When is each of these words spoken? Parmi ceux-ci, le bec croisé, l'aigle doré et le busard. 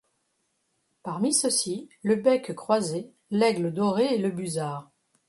Parmi 1.03 1.31
ceux-ci, 1.31 1.87
le 2.01 2.15
bec 2.15 2.55
croisé, 2.55 3.11
l'aigle 3.29 3.71
doré 3.71 4.15
et 4.15 4.17
le 4.17 4.31
busard. 4.31 4.89